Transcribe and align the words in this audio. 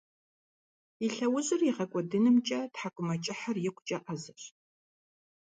И 1.05 1.07
лъэужьыр 1.15 1.61
игъэкIуэдынымкIэ 1.69 2.59
тхьэкIумэкIыхьыр 2.73 3.57
икъукIэ 3.67 3.97
Iэзэщ. 4.01 4.43